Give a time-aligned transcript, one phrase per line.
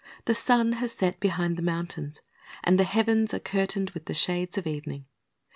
[0.25, 2.23] The sun has set behind the mountains,
[2.63, 5.05] and the heavens are curtained with the shades of evening.